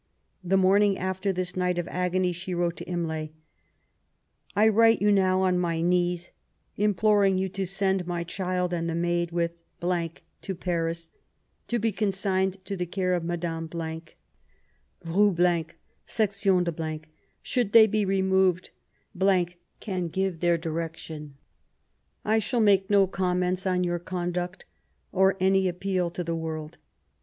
The 0.43 0.57
morning 0.57 0.97
after 0.97 1.31
this 1.31 1.55
night 1.55 1.77
of 1.77 1.87
agony 1.87 2.31
she 2.33 2.55
wrote 2.55 2.75
to 2.77 2.89
Imlay:— 2.89 3.29
I 4.55 4.67
write 4.67 4.99
you 4.99 5.11
now 5.11 5.43
on 5.43 5.59
my 5.59 5.81
knees, 5.83 6.31
imploring 6.75 7.37
yon 7.37 7.51
to 7.51 7.67
send 7.67 8.07
my 8.07 8.23
child 8.23 8.73
and 8.73 8.89
the 8.89 8.95
maid 8.95 9.29
with 9.29 9.61
to 9.79 10.55
Paris, 10.55 11.11
to 11.67 11.77
be 11.77 11.91
consigned 11.91 12.65
to 12.65 12.75
the 12.75 12.87
care 12.87 13.13
of 13.13 13.23
Madame, 13.23 13.69
Rue, 15.05 15.35
Section 16.07 16.63
de. 16.63 17.01
Should 17.43 17.71
they 17.71 17.85
be 17.85 18.03
removed, 18.03 18.71
can 19.21 20.09
giye 20.09 20.39
their 20.39 20.57
direction.... 20.57 21.35
IMLA 22.25 22.29
TS 22.29 22.33
DESERTION. 22.33 22.33
1 22.33 22.33
47 22.33 22.33
I 22.33 22.39
shall 22.39 22.59
make 22.61 22.89
no 22.89 23.05
comments 23.05 23.67
on 23.67 23.83
your 23.83 23.99
condnct 23.99 24.63
or 25.11 25.37
any 25.39 25.67
appeal 25.67 26.09
to 26.09 26.23
the 26.23 26.35
"world. 26.35 26.79